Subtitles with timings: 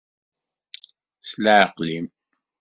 [1.21, 2.07] S leɛqel-im.